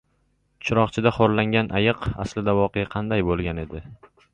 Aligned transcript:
Chiroqchida 0.69 1.11
xo‘rlangan 1.19 1.71
ayiq: 1.83 2.09
aslida 2.27 2.59
voqea 2.65 2.91
qanday 2.99 3.31
bo‘lgan 3.33 3.67
edi? 3.69 3.89